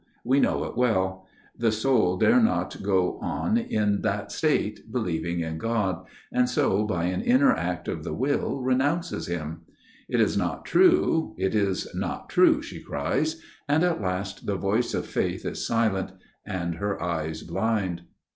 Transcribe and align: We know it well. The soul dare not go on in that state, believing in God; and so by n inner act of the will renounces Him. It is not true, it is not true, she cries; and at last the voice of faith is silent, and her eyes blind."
We 0.23 0.39
know 0.39 0.63
it 0.63 0.75
well. 0.75 1.27
The 1.55 1.71
soul 1.71 2.17
dare 2.17 2.41
not 2.41 2.81
go 2.81 3.19
on 3.19 3.55
in 3.55 4.01
that 4.01 4.31
state, 4.31 4.91
believing 4.91 5.41
in 5.41 5.59
God; 5.59 6.07
and 6.31 6.49
so 6.49 6.87
by 6.87 7.05
n 7.11 7.21
inner 7.21 7.53
act 7.53 7.87
of 7.87 8.03
the 8.03 8.11
will 8.15 8.61
renounces 8.61 9.27
Him. 9.27 9.61
It 10.09 10.19
is 10.19 10.35
not 10.35 10.65
true, 10.65 11.35
it 11.37 11.53
is 11.53 11.87
not 11.93 12.29
true, 12.29 12.63
she 12.63 12.81
cries; 12.81 13.43
and 13.69 13.83
at 13.83 14.01
last 14.01 14.47
the 14.47 14.55
voice 14.57 14.95
of 14.95 15.05
faith 15.05 15.45
is 15.45 15.67
silent, 15.67 16.13
and 16.47 16.77
her 16.77 16.99
eyes 16.99 17.43
blind." 17.43 18.01